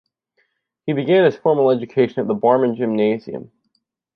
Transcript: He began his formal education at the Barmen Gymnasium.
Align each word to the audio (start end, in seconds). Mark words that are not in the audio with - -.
He 0.87 0.93
began 0.93 1.25
his 1.25 1.37
formal 1.37 1.69
education 1.69 2.21
at 2.21 2.27
the 2.27 2.33
Barmen 2.33 2.75
Gymnasium. 2.75 3.51